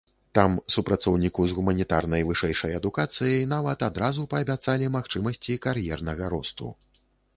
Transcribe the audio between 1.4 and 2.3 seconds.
з гуманітарнай